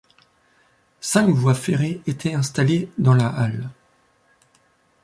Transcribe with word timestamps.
Cinq 0.99 1.29
voies 1.29 1.53
ferrées 1.53 2.01
étaient 2.07 2.33
installées 2.33 2.89
dans 2.97 3.13
la 3.13 3.27
halle. 3.27 3.69